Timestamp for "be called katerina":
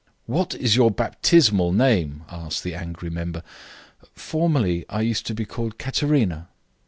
5.35-6.47